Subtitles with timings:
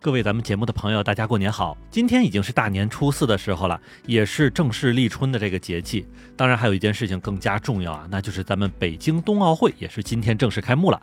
[0.00, 1.76] 各位咱们节目的朋友，大家过年好！
[1.90, 6.06] 今天已经是大年初四的时候了，也是正式立春的这个节气。
[6.36, 11.02] 当然，还有一件事情更加重要啊，那就是咱们北京冬奥会也是今天正式开幕了。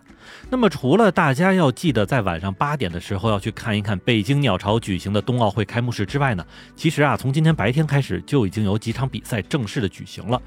[0.50, 6.46] 那么，除了大家要记得在晚上八点的时候要去看一看北京鸟巢举行的冬奥会开幕式之外呢，
[6.77, 10.41] 其实啊，从今天白天开始就已经有几场比赛正式的举行了。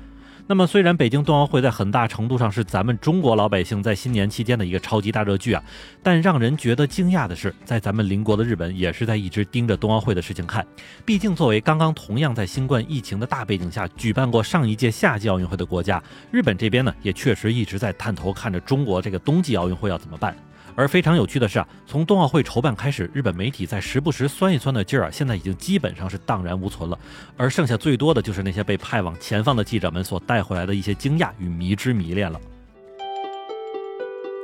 [0.51, 5.63] 那么，虽然北京冬奥会在很大程度上是咱们中国老百姓在新年期间的一个超级大热剧啊，
[6.03, 10.67] 但让人觉得惊讶的是，在咱们邻国的日本也是在一直盯着冬奥会的事情看。
[11.05, 20.35] 毕竟，作为刚刚同样在新冠疫情的大背景下举办过上一届夏季奥运会的国家，日本这边呢也确实一直在探头看着中国这个冬季奥运会要怎么办。
[20.79, 26.97] 而非常有趣的是啊，从冬奥会筹办开始，日本媒体在时不时酸一酸的劲儿啊，现在已经基本上是荡然无存了。
[27.37, 32.41] 而剩下最多的就是那些被派往前方的记者们所带回来的一些惊讶与迷之迷恋了。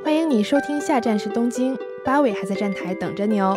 [0.03, 3.57] 欢迎你收听，下站是东京，八尾还在站台等着你哦。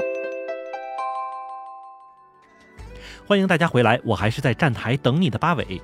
[3.26, 5.82] 欢迎大家回来，我还是在站台等你的八尾。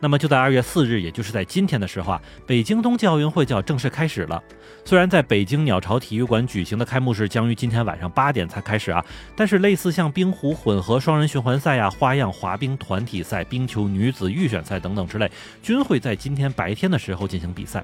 [0.00, 4.42] 那么就在二月四日，也就是在今天的时候啊，北京冬季奥运会就要正式开始了。
[4.84, 9.04] 虽然在北京鸟巢体育馆举行的开幕式将于今天晚上八点才开始啊，
[9.34, 15.30] 但是类似像冰壶混合双人循环赛呀、花样滑冰团体赛、冰球女子预选赛等等之类，
[15.62, 17.82] 均会在今天白天的时候进行比赛。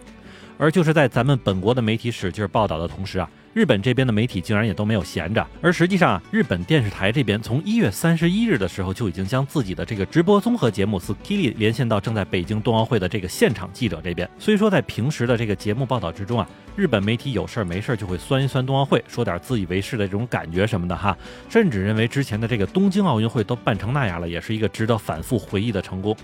[0.56, 3.28] 而就是在咱们本国的媒体使劲报道的同时啊。
[3.54, 14.28] 日本这边的媒体竟然也都没有闲着，而实际上啊，日本电视台这边从一月三十一日的时候就已经将自己的这个直播综合节目《Skilly》连线到正在北京冬奥会的这个现场记者这边。
[14.40, 21.16] 虽说在平时的这个节目报道之中啊，日本媒体有事儿没事儿就会酸一酸冬奥会，说点自以为是的这种感觉什么的哈，
[21.48, 26.16] 甚至认为之前的这个东京奥运会都办成那样了，也是一个值得反复回忆的成功。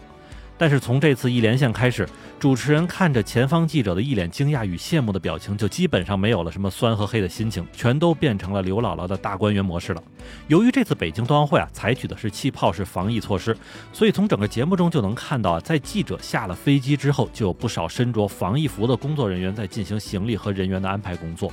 [0.61, 2.07] 但是从这次一连线开始，
[2.39, 10.03] 主持人看着前方记者的一脸惊讶与羡慕的表情，就基本上没有了什么酸和黑的心情，全都变成了刘姥姥的大观园模式了。
[10.49, 13.57] 由于这次北京冬奥会啊，采取的是气泡式防疫措施，
[13.91, 21.51] 所以从整个节目中就能看到啊，在记者下了飞机之后，就有不少身着防疫服的工作人员在进行行李和人员的安排工作，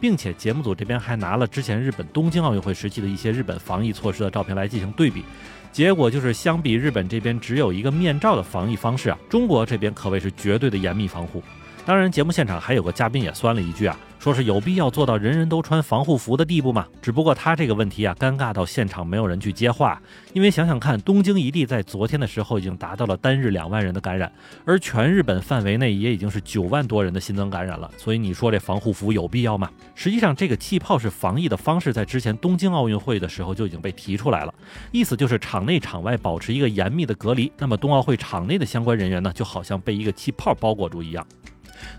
[0.00, 5.24] 并且节目组这边还拿了之前日本东京奥运会时期的一些日本防疫措施的照片来进行对比。
[5.72, 11.42] 结果就是，相比日本这边只有一个面罩的防疫方式啊，中国这边可谓是绝对的严密防护。
[11.84, 13.98] 当然，节目现场还有个嘉宾也酸了一句啊。
[14.18, 16.86] 说是有必要做到人人都穿防护服的地步吗？
[17.00, 20.00] 只不过他这个问题啊，尴尬到现场没有人去接话。
[20.32, 24.30] 因为想想看，东京一地在昨天的时候已经达到了单日两万人的感染，
[24.64, 27.88] 而全日本范围内也已经是九万多人的新增感染了。
[27.96, 29.70] 所以你说这防护服有必要吗？
[29.94, 34.52] 实际上，这个气泡式防疫的方式在之前东京奥运会的时候就已经被提出来了，
[34.90, 37.52] 意思就是场内场外保持一个严密的隔离。
[37.58, 41.24] 那么冬奥会场内的相关人员呢，就好像被一个气泡包裹住一样。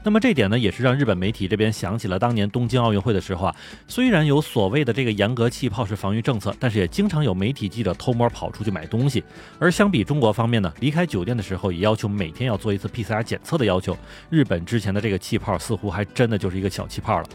[0.04, 3.56] 那么这点呢，也是让日本媒体这边想起了当年东京奥运会的时候啊，
[3.88, 9.24] 虽然有所谓的这个严格气泡式防御政策，但是也经常有媒体记者偷摸跑出去买东西。
[9.60, 13.98] 而相比中国方面呢，离开酒店的时候也要求每天要做一次 PCR 检测的要求，
[14.30, 17.28] 日本之前的这个气泡似乎还真的就是一个小气泡了。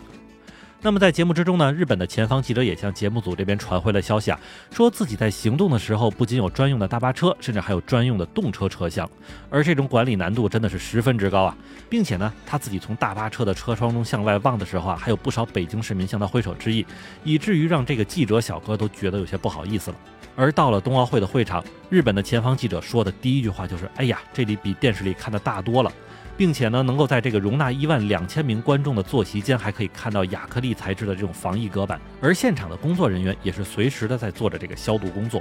[0.85, 4.41] 那么在节目之中呢，日本的前方记者也向节目组这边传回了消息啊，
[4.73, 9.09] 说自己在行动的时候不仅有专用的大巴车，甚至还有专用的动车车厢，
[9.49, 11.57] 而这种管理难度真的是十分之高啊，
[11.89, 16.85] 并且呢，他自己从大巴车的车窗中向外望的时候啊，还有不少北京市民向他挥手致意，
[17.23, 19.97] 以至于让这个记者小哥都觉得有些不好意思了。
[20.35, 25.93] 而到了冬奥会的会场，日本的前方记者说的第一句话就是：“哎呀，这里比电视里看的大多了。”
[26.37, 35.41] 并且呢，能够在这个容纳一万两千名观众的坐席间，还可以看到亚克力材质的这种防疫隔板，而现场的工作人员也是随时的在做着这个消毒工作。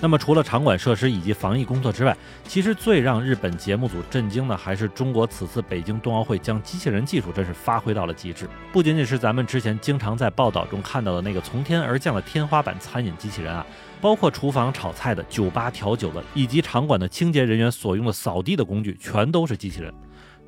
[0.00, 8.48] 那么，除了场馆设施以及防疫工作之外，其实最让日本节目组震惊的，还是中国此次北京冬奥会将机器人技术真是发挥到了极致。
[8.72, 13.66] 不仅仅是咱们之前经常在报道中看到的那个从天而降的天花板餐饮机器人啊，
[14.00, 19.92] 包括厨房炒菜的、酒吧调酒的，以及场馆的清洁人员所用的扫地的工具，全都是机器人。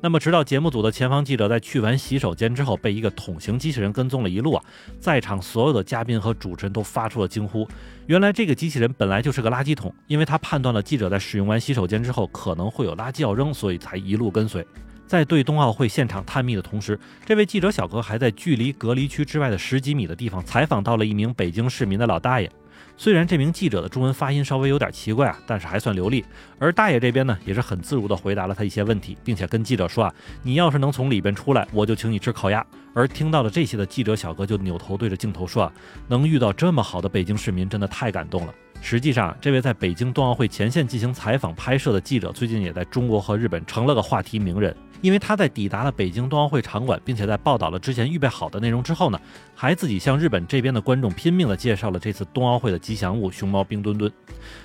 [0.03, 4.63] 那么，直到节目组的前方记者在去完洗手间之后，被一个桶型机器人跟踪了一路啊，
[4.99, 7.67] 在场所有的嘉宾和主持人都发出了惊呼。
[8.07, 14.65] 原来这个机器人本来就是个垃圾桶，因为他判断了记者在使用完洗手间之后可能会有垃圾要扔，所以才一路跟随。
[15.05, 22.49] 在对冬奥会现场探秘的同时，这位记者小哥还在距离隔离区之外的十几米的地方采访到了一名北京市民的老大爷。
[22.97, 26.23] 虽然这名记者的中文发音稍微有点奇怪啊，但是还算流利。
[26.59, 32.65] 而大爷这边呢，也是很自如地回答了他一些问题，并且跟记者说啊，你要是能从里边出来，我就请你吃烤鸭。
[32.93, 35.73] 而听到了这些的记者小哥就扭头对着镜头说啊，
[36.07, 38.53] 能遇到这么好的北京市民，真的太感动了。
[38.81, 44.75] 实际上，这位在北京冬奥会前线进行采访拍摄的记者，最近也在中国和日本成了个话题名人。
[45.01, 49.19] 因为他在抵达了北京冬奥会场馆，并且在报道了之前预备好的内容之后呢，
[49.55, 54.11] 还自己向日本这边的观众拼命的介绍了这次冬奥会的吉祥物熊猫冰墩墩，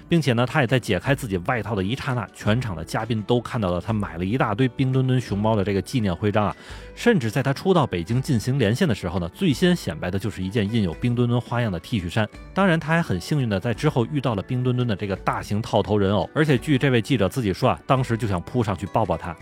[0.09, 6.55] 并且呢，他也在解开自己外套的一刹那，全场的嘉宾都看到了他买了一大堆冰墩墩熊猫的这个纪念徽章啊，
[6.95, 12.29] 甚至在他初到北京进行连线的时候呢，最先显摆的就是一件印有冰墩墩花样的 T 恤衫。
[12.53, 19.35] 当然，他还很幸运的在之后遇到了冰墩墩的这个大型套头人偶，而且据这位记者自己说啊，当时就想扑上去抱抱他。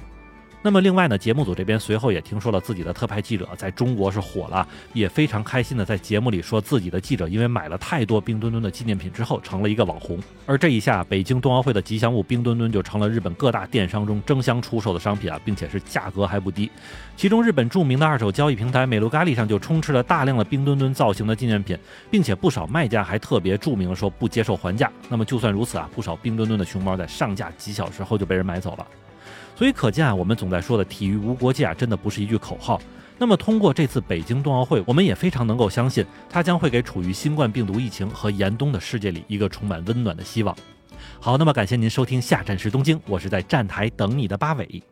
[0.65, 10.19] 那么另外呢，节目组这边随后也听说了自己的特派记者在中国是火了，也非常开心的在节目里说自己的记者因为买了太多冰墩墩的纪念品之后成了一个网红。
[10.47, 16.71] 而这一下，北京冬奥会的吉祥物冰墩墩就成了日本各大电商中争相出售的商品啊，并且是价格还不低。
[17.15, 21.79] 其中日本著名的二手交易平台美卢咖喱上就充斥了大量的冰墩墩造型的纪念品，
[22.11, 24.91] 并且不少卖家还特别注明了说不接受还价。
[25.11, 28.87] 那么就算如此啊，不少冰墩墩的熊猫在上架几小时后就被人买走了。
[29.57, 32.81] 所以可见啊，我们总在说的“体育无国界”啊，真的不是一句口号。
[33.17, 40.57] 那么通过这次北京冬奥会，我们也非常能够相信，它将会给处于新冠病毒疫情和严冬的世界里一个充满温暖的希望。
[41.21, 44.83] 好，那么感谢您收听下站时东京，我是在站台等你的八尾。